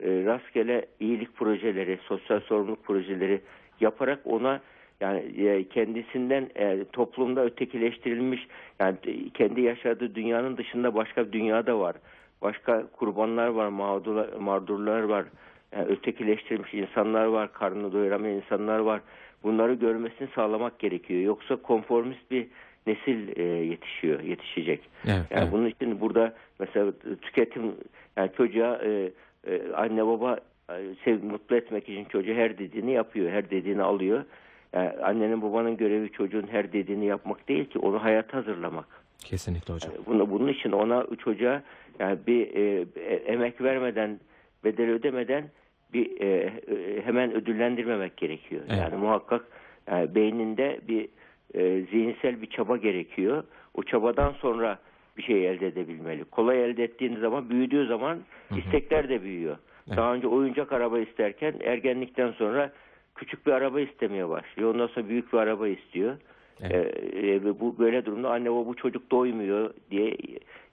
e, 0.00 0.24
rastgele 0.24 0.86
iyilik 1.00 1.36
projeleri, 1.36 1.98
sosyal 2.02 2.40
sorumluluk 2.40 2.84
projeleri 2.84 3.40
yaparak 3.80 4.20
ona 4.24 4.60
yani 5.00 5.20
e, 5.48 5.68
kendisinden 5.68 6.50
e, 6.56 6.84
toplumda 6.92 7.44
ötekileştirilmiş 7.44 8.46
yani 8.80 8.96
e, 9.06 9.30
kendi 9.30 9.60
yaşadığı 9.60 10.14
dünyanın 10.14 10.56
dışında 10.56 10.94
başka 10.94 11.26
bir 11.26 11.32
dünyada 11.32 11.78
var. 11.78 11.96
Başka 12.42 12.86
kurbanlar 12.86 13.48
var, 13.48 13.68
mağdurlar, 13.68 14.32
mağdurlar 14.32 15.02
var. 15.02 15.24
Yani 15.72 15.86
ötekileştirilmiş 15.86 16.74
insanlar 16.74 17.24
var, 17.24 17.52
karnını 17.52 17.92
doyuramayan 17.92 18.36
insanlar 18.36 18.78
var. 18.78 19.00
Bunları 19.42 19.74
görmesini 19.74 20.28
sağlamak 20.34 20.78
gerekiyor. 20.78 21.20
Yoksa 21.20 21.56
konformist 21.56 22.30
bir 22.30 22.46
nesil 22.86 23.38
e, 23.38 23.42
yetişiyor, 23.42 24.20
yetişecek. 24.20 24.80
Evet, 25.04 25.16
Yani 25.30 25.42
evet. 25.42 25.52
bunun 25.52 25.66
için 25.66 26.00
burada 26.00 26.34
mesela 26.58 26.92
tüketim 27.22 27.74
yani 28.16 28.30
çocuğa 28.36 28.76
e, 28.84 29.10
e, 29.46 29.72
anne 29.72 30.06
baba 30.06 30.38
e, 30.70 30.74
sev, 31.04 31.22
mutlu 31.22 31.56
etmek 31.56 31.88
için 31.88 32.04
çocuğa 32.04 32.34
her 32.34 32.58
dediğini 32.58 32.92
yapıyor, 32.92 33.30
her 33.30 33.50
dediğini 33.50 33.82
alıyor. 33.82 34.24
Yani 34.72 34.90
annenin 34.90 35.42
babanın 35.42 35.76
görevi 35.76 36.12
çocuğun 36.12 36.46
her 36.50 36.72
dediğini 36.72 37.06
yapmak 37.06 37.48
değil 37.48 37.64
ki 37.64 37.78
onu 37.78 38.04
hayata 38.04 38.38
hazırlamak. 38.38 38.86
Kesinlikle 39.18 39.74
hocam. 39.74 39.92
Bunu, 40.06 40.30
bunun 40.30 40.48
için 40.48 40.72
ona 40.72 41.06
çocuğa 41.24 41.62
yani 41.98 42.18
bir 42.26 42.54
e, 42.54 42.86
e, 42.96 43.14
emek 43.14 43.60
vermeden, 43.60 44.20
bedel 44.64 44.90
ödemeden 44.90 45.44
bir 45.92 46.20
e, 46.20 46.26
e, 46.26 47.02
hemen 47.04 47.32
ödüllendirmemek 47.34 48.16
gerekiyor. 48.16 48.62
Evet. 48.68 48.78
Yani 48.78 48.96
muhakkak 48.96 49.44
yani 49.90 50.14
beyninde 50.14 50.80
bir 50.88 51.08
e, 51.54 51.80
zihinsel 51.80 52.42
bir 52.42 52.50
çaba 52.50 52.76
gerekiyor. 52.76 53.44
O 53.74 53.82
çabadan 53.82 54.32
sonra 54.32 54.78
bir 55.16 55.22
şey 55.22 55.48
elde 55.48 55.66
edebilmeli. 55.66 56.24
Kolay 56.24 56.64
elde 56.64 56.84
ettiğiniz 56.84 57.20
zaman, 57.20 57.50
büyüdüğü 57.50 57.86
zaman 57.86 58.18
istekler 58.56 59.08
de 59.08 59.22
büyüyor. 59.22 59.56
Evet. 59.88 59.96
Daha 59.96 60.14
önce 60.14 60.26
oyuncak 60.26 60.72
araba 60.72 60.98
isterken 60.98 61.54
ergenlikten 61.64 62.32
sonra 62.32 62.72
küçük 63.14 63.46
bir 63.46 63.52
araba 63.52 63.80
istemeye 63.80 64.28
başlıyor. 64.28 64.74
Ondan 64.74 64.86
sonra 64.86 65.08
büyük 65.08 65.32
bir 65.32 65.38
araba 65.38 65.68
istiyor. 65.68 66.16
Evet. 66.60 66.94
Ee, 67.14 67.60
bu 67.60 67.78
böyle 67.78 68.04
durumda 68.04 68.30
anne 68.30 68.50
baba 68.50 68.66
bu 68.66 68.74
çocuk 68.74 69.10
doymuyor 69.10 69.74
diye 69.90 70.16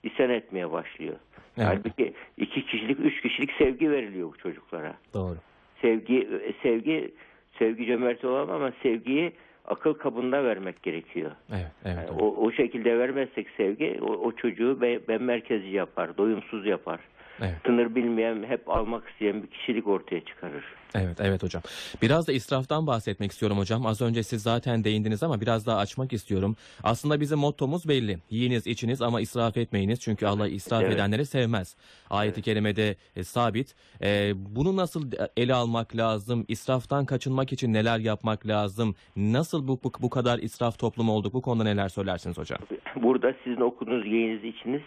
isyan 0.02 0.30
etmeye 0.30 0.72
başlıyor. 0.72 1.14
Evet. 1.58 1.68
Halbuki 1.68 2.12
iki 2.36 2.66
kişilik, 2.66 3.00
üç 3.00 3.20
kişilik 3.20 3.52
sevgi 3.52 3.90
veriliyor 3.90 4.32
bu 4.32 4.38
çocuklara. 4.38 4.94
Doğru. 5.14 5.36
Sevgi, 5.82 6.18
e, 6.18 6.52
sevgi, 6.62 7.14
sevgi 7.58 7.86
cömert 7.86 8.24
olamam 8.24 8.50
ama 8.50 8.72
sevgiyi 8.82 9.32
akıl 9.64 9.94
kabında 9.94 10.44
vermek 10.44 10.82
gerekiyor. 10.82 11.30
Evet, 11.52 11.66
evet. 11.84 11.96
Yani 11.96 12.06
hocam. 12.06 12.18
o, 12.20 12.46
o 12.46 12.52
şekilde 12.52 12.98
vermezsek 12.98 13.46
sevgi, 13.56 13.98
o, 14.02 14.06
o 14.06 14.32
çocuğu 14.32 14.80
be- 14.80 15.08
ben 15.08 15.22
merkezi 15.22 15.68
yapar, 15.68 16.16
doyumsuz 16.16 16.66
yapar. 16.66 17.00
Evet. 17.40 17.56
Sınır 17.66 17.94
bilmeyen, 17.94 18.44
hep 18.48 18.68
almak 18.68 19.08
isteyen 19.08 19.42
bir 19.42 19.46
kişilik 19.46 19.86
ortaya 19.86 20.24
çıkarır. 20.24 20.64
Evet, 20.94 21.20
evet 21.20 21.42
hocam. 21.42 21.62
Biraz 22.02 22.28
da 22.28 22.32
israftan 22.32 22.86
bahsetmek 22.86 23.32
istiyorum 23.32 23.58
hocam. 23.58 23.86
Az 23.86 24.02
önce 24.02 24.22
siz 24.22 24.42
zaten 24.42 24.84
değindiniz 24.84 25.22
ama 25.22 25.40
biraz 25.40 25.66
daha 25.66 25.78
açmak 25.78 26.12
istiyorum. 26.12 26.56
Aslında 26.82 27.20
bizim 27.20 27.38
mottomuz 27.38 27.88
belli. 27.88 28.18
Yiyiniz, 28.30 28.66
içiniz 28.66 29.02
ama 29.02 29.20
israf 29.20 29.56
etmeyiniz. 29.56 30.00
Çünkü 30.00 30.26
Allah 30.26 30.48
israf 30.48 30.82
Evet. 30.82 30.94
edenleri 30.94 31.26
sevmez. 31.26 31.76
Ayet-i 32.10 32.42
kerimede 32.42 32.96
e, 33.16 33.24
sabit. 33.24 33.74
E, 34.02 34.32
bunu 34.36 34.76
nasıl 34.76 35.10
ele 35.36 35.54
almak 35.54 35.96
lazım? 35.96 36.44
İsraftan 36.48 37.04
kaçınmak 37.04 37.52
için 37.52 37.72
neler 37.72 37.98
yapmak 37.98 38.46
lazım? 38.46 38.94
Nasıl 39.16 39.68
bu, 39.68 39.80
bu, 39.84 39.92
bu 40.02 40.10
kadar 40.10 40.38
israf 40.38 40.78
toplumu 40.78 41.12
olduk? 41.12 41.34
Bu 41.34 41.42
konuda 41.42 41.64
neler 41.64 41.88
söylersiniz 41.88 42.38
hocam? 42.38 42.58
Burada 42.96 43.34
sizin 43.44 43.60
okuduğunuz 43.60 44.06
yiyiniz 44.06 44.44
içiniz 44.44 44.82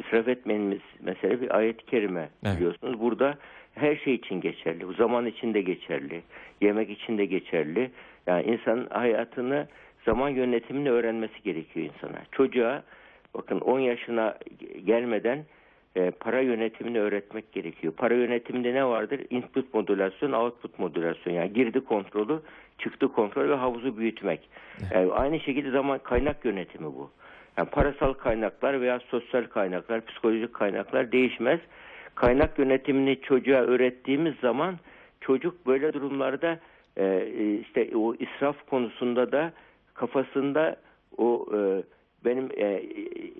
israf 0.00 0.28
etmeniz 0.28 0.80
mesela 1.00 1.40
bir 1.40 1.56
ayet-i 1.56 1.86
kerime 1.86 2.28
Evet. 2.44 2.56
biliyorsunuz. 2.56 3.00
Burada 3.00 3.38
her 3.74 3.96
şey 3.96 4.14
için 4.14 4.40
geçerli. 4.40 4.88
Bu 4.88 4.92
zaman 4.92 5.26
için 5.26 5.54
de 5.54 5.60
geçerli. 5.60 6.22
Yemek 6.60 6.90
için 6.90 7.18
de 7.18 7.24
geçerli. 7.24 7.90
Yani 8.26 8.42
insanın 8.42 8.86
hayatını 8.86 9.66
zaman 10.04 10.28
yönetimini 10.28 10.90
öğrenmesi 10.90 11.42
gerekiyor 11.44 11.86
insana. 11.86 12.18
Çocuğa 12.32 12.82
bakın 13.34 13.60
10 13.60 13.78
yaşına 13.78 14.38
gelmeden 14.84 15.44
e, 15.96 16.10
para 16.10 16.40
yönetimini 16.40 17.00
öğretmek 17.00 17.52
gerekiyor. 17.52 17.92
Para 17.96 18.14
yönetiminde 18.14 18.74
ne 18.74 18.84
vardır? 18.84 19.20
Input 19.30 19.74
modülasyon, 19.74 20.32
output 20.32 20.78
modülasyon. 20.78 21.34
Yani 21.34 21.52
girdi 21.52 21.80
kontrolü, 21.80 22.40
çıktı 22.78 23.12
kontrol 23.12 23.48
ve 23.48 23.54
havuzu 23.54 23.96
büyütmek. 23.98 24.48
Yani 24.94 25.12
aynı 25.12 25.40
şekilde 25.40 25.70
zaman 25.70 25.98
kaynak 25.98 26.44
yönetimi 26.44 26.86
bu. 26.86 27.10
Yani 27.58 27.68
parasal 27.70 28.12
kaynaklar 28.12 28.80
veya 28.80 29.00
sosyal 29.00 29.44
kaynaklar, 29.44 30.06
psikolojik 30.06 30.54
kaynaklar 30.54 31.12
değişmez. 31.12 31.60
Kaynak 32.14 32.58
yönetimini 32.58 33.20
çocuğa 33.20 33.60
öğrettiğimiz 33.60 34.34
zaman 34.42 34.76
çocuk 35.20 35.66
böyle 35.66 35.92
durumlarda 35.92 36.58
e, 36.96 37.26
işte 37.60 37.96
o 37.96 38.14
israf 38.14 38.66
konusunda 38.70 39.32
da 39.32 39.52
kafasında 39.94 40.76
o 41.16 41.46
e, 41.54 41.58
benim 42.24 42.48
e, 42.56 42.82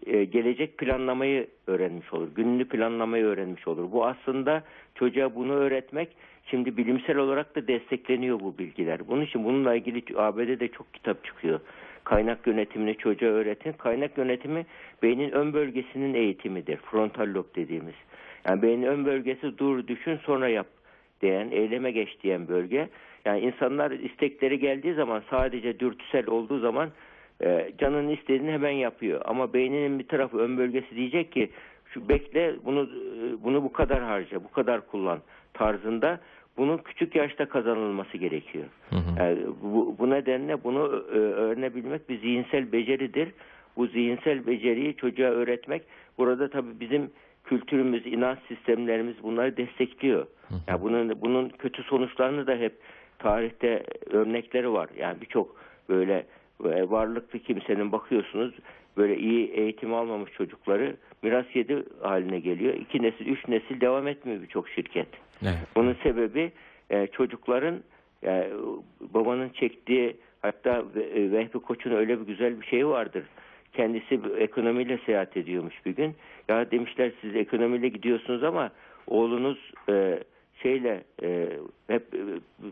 e, 0.07 0.25
gelecek 0.25 0.79
planlamayı 0.79 1.47
öğrenmiş 1.67 2.13
olur. 2.13 2.29
Gününü 2.35 2.65
planlamayı 2.65 3.25
öğrenmiş 3.25 3.69
olur. 3.69 3.93
Bu 3.93 4.07
aslında 4.07 4.63
çocuğa 4.95 5.35
bunu 5.35 5.53
öğretmek 5.53 6.09
şimdi 6.47 6.77
bilimsel 6.77 7.17
olarak 7.17 7.57
da 7.57 7.69
destekleniyor 7.69 8.41
bu 8.41 8.59
bilgiler. 8.59 9.09
Bunun 9.09 9.23
için 9.23 9.45
bununla 9.45 9.75
ilgili 9.75 10.03
ABD'de 10.17 10.69
çok 10.69 10.95
kitap 10.95 11.25
çıkıyor. 11.25 11.61
Kaynak 12.09 12.47
yönetimini 12.47 12.97
çocuğa 12.97 13.29
öğretin. 13.29 13.73
Kaynak 13.73 14.19
yönetimi 14.19 14.67
beynin 15.03 15.31
ön 15.31 15.53
bölgesinin 15.53 16.15
eğitimidir. 16.15 16.77
Frontal 16.77 17.35
lob 17.35 17.57
dediğimiz. 17.57 17.95
Yani 18.49 18.63
beynin 18.63 18.87
ön 18.87 19.07
bölgesi 19.07 19.59
dur 19.59 19.87
düşün 19.87 20.17
sonra 20.17 20.49
yap 20.49 20.67
diyen, 21.21 21.51
eyleme 21.51 21.91
geç 21.91 22.09
diyen 22.23 22.49
bölge. 22.49 22.89
Yani 23.25 23.41
insanlar 23.41 23.91
istekleri 23.91 24.59
geldiği 24.59 24.95
zaman 24.95 25.23
sadece 25.31 25.81
dürtüsel 25.81 26.27
olduğu 26.27 26.59
zaman 26.59 26.91
e, 27.43 27.73
canının 27.79 28.09
istediğini 28.09 28.53
hemen 28.53 28.71
yapıyor. 28.71 29.21
Ama 29.25 29.53
beyninin 29.53 29.99
bir 29.99 30.09
tarafı 30.09 30.39
ön 30.39 30.59
bölgesi 30.59 30.97
diyecek 30.97 31.33
ki 31.33 31.51
şu 31.95 32.09
bekle 32.09 32.55
bunu 32.65 32.83
e, 32.83 33.45
bunu 33.45 33.63
bu 33.63 33.73
kadar 33.73 34.03
harca, 34.03 34.45
bu 34.45 34.51
kadar 34.51 34.87
kullan 34.87 35.19
tarzında 35.55 36.21
bunun 36.59 36.79
küçük 36.79 37.15
yaşta 37.15 37.49
kazanılması 37.49 38.17
gerekiyor. 38.17 38.65
Hı 38.91 38.97
hı. 38.97 39.19
Yani 39.19 39.39
bu, 39.63 39.97
bu 39.99 40.11
nedenle 40.11 40.65
bunu 40.65 41.05
e, 41.13 41.19
öğrenebilmek 41.19 42.09
bir 42.09 42.21
zihinsel 42.21 42.73
beceridir. 42.73 43.29
Bu 43.77 43.87
zihinsel 43.87 44.47
beceriyi 44.47 44.97
çocuğa 44.97 45.31
öğretmek 45.31 45.83
burada 46.19 46.51
tabii 46.51 46.81
bizim 46.81 47.11
kültürümüz, 47.45 48.07
inanç 48.07 48.39
sistemlerimiz 48.49 49.23
bunları 49.23 49.57
destekliyor. 49.57 50.27
Yani 50.69 50.83
bunun 50.83 51.21
bunun 51.21 51.49
kötü 51.49 51.83
sonuçlarını 51.83 52.47
da 52.47 52.57
hep 52.57 52.73
tarihte 53.19 53.83
örnekleri 54.11 54.73
var. 54.73 54.89
Yani 54.99 55.21
birçok 55.21 55.57
böyle 55.89 56.27
e, 56.65 56.91
varlıklı 56.91 57.39
kimsenin 57.39 57.93
bakıyorsunuz 57.93 58.55
böyle 58.97 59.17
iyi 59.17 59.51
eğitim 59.51 59.95
almamış 59.95 60.33
çocukları 60.33 60.97
miras 61.23 61.47
yedi 61.55 61.85
haline 62.03 62.41
geliyor. 62.41 62.75
İki 62.75 63.03
nesil, 63.03 63.27
üç 63.27 63.49
nesil 63.49 63.81
devam 63.81 64.09
etmiyor 64.09 64.43
birçok 64.43 64.69
şirket. 64.69 65.09
Evet. 65.43 65.59
Bunun 65.77 65.97
sebebi 66.03 66.53
e, 66.91 67.07
çocukların 67.07 67.81
yani, 68.23 68.47
babanın 69.01 69.49
çektiği 69.49 70.17
hatta 70.43 70.85
e, 71.15 71.33
Vehbi 71.33 71.59
Koç'un 71.59 71.91
öyle 71.93 72.21
bir 72.21 72.27
güzel 72.27 72.61
bir 72.61 72.67
şeyi 72.67 72.87
vardır. 72.87 73.25
Kendisi 73.73 74.21
ekonomiyle 74.39 74.99
seyahat 75.07 75.37
ediyormuş 75.37 75.75
bir 75.87 75.97
gün. 75.97 76.15
Ya 76.49 76.71
demişler 76.71 77.13
siz 77.21 77.37
ekonomiyle 77.37 77.89
gidiyorsunuz 77.89 78.45
ama 78.45 78.71
oğlunuz 79.07 79.73
e, 79.89 80.19
şeyle 80.63 81.05
e, 81.23 81.49
hep 81.87 82.15
e, 82.15 82.21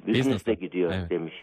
business'le 0.08 0.61
gidiyor 0.61 0.92
Evet. 0.94 1.11
demiş. 1.11 1.35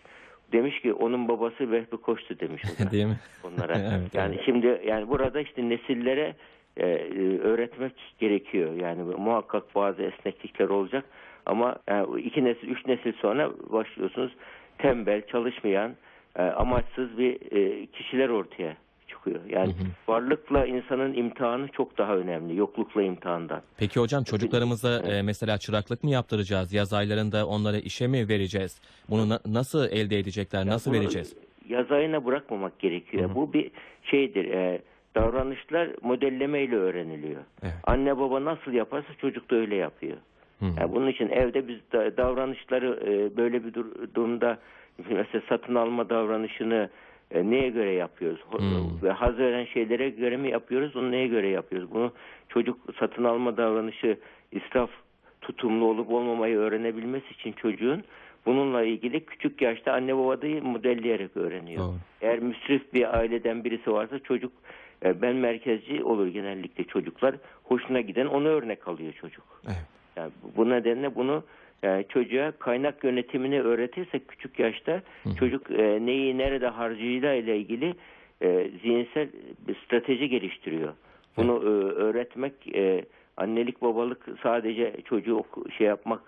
Demiş 0.52 0.80
ki 0.80 0.94
onun 0.94 1.28
babası 1.28 1.72
Vehbi 1.72 1.98
Koç'tu 1.98 2.40
demiş. 2.40 2.64
Değil 2.92 3.06
mi? 3.06 3.20
onlara. 3.44 3.74
Evet, 3.80 4.16
yani 4.16 4.36
evet. 4.36 4.46
şimdi 4.46 4.82
yani 4.86 5.10
burada 5.10 5.42
işte 5.42 5.70
nesillere 5.70 6.36
e, 6.78 6.88
e, 6.88 7.38
öğretmek 7.40 7.94
gerekiyor. 8.20 8.74
Yani 8.74 9.04
muhakkak 9.04 9.76
bazı 9.76 10.02
esneklikler 10.04 10.70
olacak 10.70 11.06
ama 11.46 11.76
yani 11.90 12.22
iki 12.22 12.44
nesil, 12.44 12.68
üç 12.68 12.86
nesil 12.86 13.14
sonra 13.14 13.52
başlıyorsunuz 13.72 14.32
tembel, 14.78 15.28
çalışmayan, 15.28 15.96
e, 16.36 16.42
amaçsız 16.42 17.18
bir 17.18 17.52
e, 17.58 17.86
kişiler 17.86 18.30
ortaya 18.30 18.78
çıkıyor. 19.08 19.40
Yani 19.50 19.68
Hı 19.74 19.84
hı. 19.84 19.88
varlıkla 20.14 20.66
insanın 20.66 21.14
imtihanı 21.14 21.68
çok 21.68 21.98
daha 21.98 22.16
önemli. 22.18 22.56
Yoklukla 22.58 23.04
imtihandan. 23.04 23.62
Peki 23.78 24.00
hocam 24.00 24.24
çocuklarımıza 24.24 25.00
e, 25.00 25.22
mesela 25.22 25.58
çıraklık 25.58 26.04
mı 26.04 26.10
yaptıracağız? 26.10 26.74
Yaz 26.74 26.94
aylarında 26.94 27.48
onlara 27.48 27.78
işe 27.78 28.08
mi 28.08 28.30
vereceğiz? 28.30 28.82
Bunu 29.10 29.30
na- 29.30 29.40
nasıl 29.46 29.86
elde 29.92 30.20
edecekler? 30.20 30.66
Nasıl 30.66 30.92
Bunu- 30.92 31.00
vereceğiz? 31.00 31.36
yazayına 31.70 32.26
bırakmamak 32.26 32.80
gerekiyor. 32.80 33.24
Hı 33.26 33.32
hı. 33.32 33.36
Bu 33.36 33.54
bir 33.54 33.72
şeydir. 34.04 34.46
e, 34.52 34.82
davranışlar 35.16 35.90
modellemeyle 36.02 36.76
öğreniliyor. 36.76 37.42
Evet. 37.64 37.74
Anne 37.84 38.18
baba 38.20 38.46
nasıl 38.46 38.72
yaparsa 38.72 39.14
çocuk 39.22 39.52
da 39.52 39.56
öyle 39.56 39.76
yapıyor. 39.76 40.18
Hı. 40.60 40.66
Yani 40.80 40.92
bunun 40.96 41.08
için 41.08 41.30
evde 41.30 41.68
biz 41.68 41.78
da- 41.94 42.18
davranışları 42.18 43.00
e, 43.06 43.38
böyle 43.38 43.66
bir 43.66 43.74
dur- 43.74 44.14
durumda 44.16 44.58
mesela 45.10 45.42
satın 45.50 45.76
alma 45.76 46.10
davranışını 46.10 46.90
e, 47.32 47.50
neye 47.52 47.70
göre 47.70 47.92
yapıyoruz? 47.92 48.40
Hmm. 48.52 49.04
Ve 49.04 49.12
haz 49.12 49.38
veren 49.38 49.66
şeylere 49.66 50.10
göre 50.10 50.38
mi 50.38 50.50
yapıyoruz? 50.50 50.96
Onu 50.96 51.12
neye 51.12 51.28
göre 51.28 51.48
yapıyoruz? 51.48 51.92
Bunu 51.92 52.12
çocuk 52.50 52.78
satın 53.00 53.24
alma 53.24 53.58
davranışı 53.58 54.18
israf 54.52 54.90
tutumlu 55.42 55.86
olup 55.86 56.12
olmamayı 56.12 56.58
öğrenebilmesi 56.58 57.34
için 57.34 57.52
çocuğun 57.52 58.04
bununla 58.46 58.84
ilgili 58.84 59.26
küçük 59.26 59.62
yaşta 59.62 59.94
anne 59.94 60.18
babayı 60.18 60.64
modelleyerek 60.64 61.38
öğreniyor. 61.38 61.80
Doğru. 61.80 61.96
Eğer 62.22 62.40
müsrif 62.40 62.94
bir 62.94 63.18
aileden 63.18 63.64
birisi 63.64 63.92
varsa 63.92 64.20
çocuk 64.20 64.52
ben 65.22 65.36
merkezci 65.36 66.04
olur 66.04 66.28
genellikle 66.28 66.84
çocuklar. 66.84 67.36
Hoşuna 67.64 68.02
giden 68.02 68.26
onu 68.26 68.48
örnek 68.48 68.88
alıyor 68.88 69.14
çocuk. 69.14 69.44
Evet. 69.66 69.78
Yani 70.16 70.32
bu- 70.58 70.70
nedenle 70.70 71.16
bunu 71.16 71.44
e, 71.84 72.04
çocuğa 72.10 72.52
kaynak 72.52 73.04
yönetimini 73.04 73.62
öğretirsek 73.62 74.28
küçük 74.28 74.60
yaşta 74.60 75.02
hı. 75.24 75.36
çocuk 75.40 75.72
e, 75.72 76.06
neyi 76.06 76.38
nerede 76.38 76.68
harcayacağı 76.68 77.38
ile 77.38 77.58
ilgili 77.58 77.94
e, 78.42 78.70
zihinsel 78.82 79.28
bir 79.68 79.76
strateji 79.76 80.30
geliştiriyor. 80.30 80.94
Bunu 81.38 81.54
e, 81.54 81.68
öğretmek 81.94 82.76
e, 82.76 83.06
annelik 83.38 83.82
babalık 83.82 84.26
sadece 84.44 84.94
çocuğu 85.06 85.44
şey 85.78 85.88
yapmak 85.88 86.22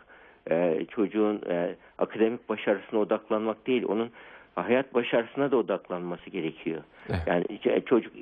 e, 0.51 0.85
çocuğun 0.91 1.41
e, 1.49 1.75
akademik 1.97 2.49
başarısına 2.49 2.99
odaklanmak 2.99 3.67
değil 3.67 3.83
onun 3.87 4.09
hayat 4.55 4.93
başarısına 4.93 5.51
da 5.51 5.57
odaklanması 5.57 6.29
gerekiyor. 6.29 6.81
Evet. 7.09 7.19
Yani 7.27 7.45
çocuk 7.85 8.13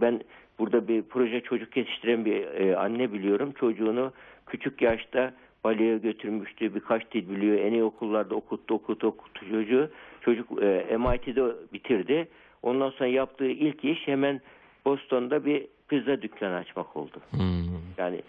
ben 0.00 0.20
burada 0.58 0.88
bir 0.88 1.02
proje 1.02 1.40
çocuk 1.40 1.76
yetiştiren 1.76 2.24
bir 2.24 2.42
e, 2.42 2.76
anne 2.76 3.12
biliyorum. 3.12 3.52
Çocuğunu 3.60 4.12
küçük 4.46 4.82
yaşta 4.82 5.32
baleye 5.64 5.98
götürmüştü. 5.98 6.74
Birkaç 6.74 7.12
dil 7.12 7.28
biliyor. 7.28 7.58
En 7.58 7.72
iyi 7.72 7.84
okullarda 7.84 8.34
okuttu, 8.34 8.74
okuttu, 8.74 9.06
okuttu 9.06 9.50
çocuğu. 9.50 9.90
Çocuk 10.20 10.62
e, 10.62 10.96
MIT'de 10.96 11.42
bitirdi. 11.72 12.28
Ondan 12.62 12.90
sonra 12.90 13.08
yaptığı 13.08 13.48
ilk 13.48 13.84
iş 13.84 14.08
hemen 14.08 14.40
Boston'da 14.84 15.44
bir 15.44 15.66
pizza 15.88 16.22
dükkanı 16.22 16.54
açmak 16.54 16.96
oldu. 16.96 17.20
Hmm. 17.30 17.60
Yani 17.98 18.22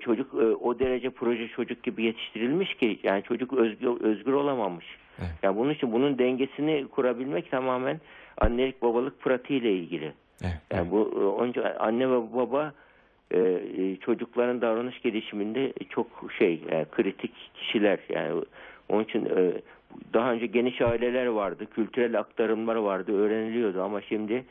çocuk 0.00 0.34
e, 0.34 0.36
o 0.36 0.78
derece 0.78 1.10
proje 1.10 1.48
çocuk 1.48 1.82
gibi 1.82 2.02
yetiştirilmiş 2.02 2.74
ki 2.74 2.98
yani 3.02 3.22
çocuk 3.22 3.52
özgür, 3.52 4.00
özgür 4.00 4.32
olamamış. 4.32 4.86
Evet. 5.18 5.30
Yani 5.42 5.56
bunun 5.56 5.70
için 5.70 5.92
bunun 5.92 6.18
dengesini 6.18 6.88
kurabilmek 6.88 7.50
tamamen 7.50 8.00
annelik 8.38 8.82
babalık 8.82 9.20
pratiğiyle 9.20 9.72
ilgili. 9.72 10.12
Evet. 10.42 10.60
Yani 10.72 10.90
bu 10.90 11.12
e, 11.20 11.24
onca 11.24 11.76
anne 11.78 12.10
ve 12.10 12.34
baba 12.34 12.72
e, 13.30 13.38
e, 13.38 13.96
çocukların 13.96 14.60
davranış 14.60 15.02
gelişiminde 15.02 15.72
çok 15.90 16.06
şey 16.38 16.62
e, 16.70 16.86
kritik 16.92 17.32
kişiler 17.54 17.98
yani 18.08 18.42
onun 18.88 19.04
için 19.04 19.24
e, 19.24 19.52
daha 20.14 20.32
önce 20.32 20.46
geniş 20.46 20.80
aileler 20.80 21.26
vardı, 21.26 21.66
kültürel 21.74 22.18
aktarımlar 22.18 22.76
vardı, 22.76 23.18
öğreniliyordu 23.18 23.82
ama 23.82 24.02
şimdi 24.02 24.44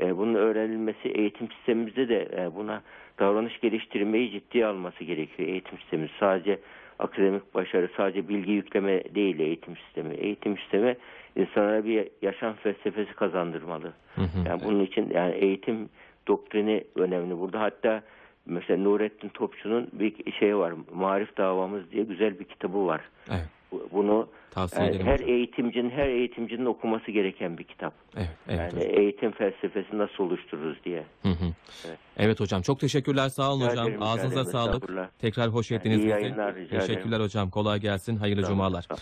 e, 0.00 0.16
bunun 0.16 0.34
öğrenilmesi 0.34 1.08
eğitim 1.08 1.48
sistemimizde 1.50 2.08
de 2.08 2.28
e, 2.36 2.54
buna 2.54 2.82
davranış 3.18 3.60
geliştirmeyi 3.60 4.30
ciddiye 4.30 4.66
alması 4.66 5.04
gerekiyor 5.04 5.48
eğitim 5.48 5.78
sistemi. 5.78 6.08
Sadece 6.20 6.58
akademik 6.98 7.54
başarı, 7.54 7.88
sadece 7.96 8.28
bilgi 8.28 8.52
yükleme 8.52 9.14
değil 9.14 9.38
eğitim 9.38 9.76
sistemi. 9.76 10.14
Eğitim 10.14 10.58
sistemi 10.58 10.96
insanlara 11.36 11.84
bir 11.84 12.08
yaşam 12.22 12.54
felsefesi 12.54 13.12
kazandırmalı. 13.14 13.92
Hı 14.14 14.22
hı. 14.22 14.48
Yani 14.48 14.60
bunun 14.64 14.84
için 14.84 15.10
yani 15.10 15.34
eğitim 15.34 15.88
doktrini 16.26 16.84
önemli 16.94 17.38
burada. 17.38 17.60
Hatta 17.60 18.02
mesela 18.46 18.82
Nurettin 18.82 19.28
Topçu'nun 19.28 19.88
bir 19.92 20.32
şey 20.32 20.56
var. 20.56 20.74
Marif 20.94 21.36
Davamız 21.36 21.90
diye 21.90 22.04
güzel 22.04 22.38
bir 22.38 22.44
kitabı 22.44 22.86
var. 22.86 23.00
Evet. 23.30 23.57
Bu- 23.72 23.88
Bunu 23.92 24.28
Tavsiye 24.50 24.84
yani 24.86 25.02
her 25.02 25.12
hocam. 25.14 25.28
eğitimcinin 25.28 25.90
her 25.90 26.08
eğitimcinin 26.08 26.64
okuması 26.66 27.10
gereken 27.10 27.58
bir 27.58 27.64
kitap. 27.64 27.94
Evet, 28.16 28.28
evet 28.48 28.72
yani 28.74 28.84
hocam. 28.84 29.00
eğitim 29.00 29.30
felsefesi 29.32 29.98
nasıl 29.98 30.24
oluştururuz 30.24 30.84
diye. 30.84 31.04
Hı 31.22 31.28
hı. 31.28 31.44
Evet. 31.88 31.98
Evet 32.16 32.40
hocam 32.40 32.62
çok 32.62 32.80
teşekkürler 32.80 33.28
sağ 33.28 33.52
olun 33.52 33.60
Rica 33.60 33.72
hocam. 33.72 33.86
ederim, 33.86 34.02
Ağzınıza 34.02 34.40
ederim. 34.40 34.52
sağlık. 34.52 35.18
Tekrar 35.18 35.48
hoş 35.48 35.70
Yani 35.70 35.78
ettiniz 35.78 35.98
bizi. 35.98 36.08
yayınlar, 36.08 36.54
rica 36.54 36.66
ederim. 36.76 36.86
Teşekkürler 36.86 37.20
hocam. 37.20 37.50
Kolay 37.50 37.80
gelsin. 37.80 38.16
Hayırlı 38.16 38.40
olun, 38.40 38.48
cumalar. 38.48 38.84
olun. 38.90 38.96